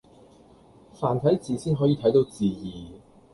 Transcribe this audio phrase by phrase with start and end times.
[0.93, 2.87] 繁體字先可以睇到字義